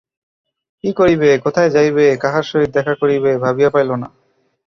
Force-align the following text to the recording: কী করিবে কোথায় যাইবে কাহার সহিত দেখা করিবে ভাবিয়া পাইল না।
কী 0.83 0.89
করিবে 0.93 1.29
কোথায় 1.45 1.69
যাইবে 1.69 2.05
কাহার 2.21 2.43
সহিত 2.43 2.69
দেখা 2.77 2.93
করিবে 3.01 3.31
ভাবিয়া 3.43 3.69
পাইল 3.73 3.89
না। 4.01 4.07